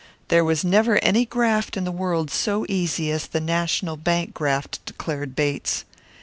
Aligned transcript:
There 0.29 0.43
was 0.43 0.63
never 0.63 0.97
any 1.03 1.25
graft 1.25 1.77
in 1.77 1.83
the 1.83 1.91
world 1.91 2.31
so 2.31 2.65
easy 2.67 3.11
as 3.11 3.27
the 3.27 3.39
national 3.39 3.97
bank 3.97 4.33
graft, 4.33 4.83
declared 4.83 5.35
Bates. 5.35 5.85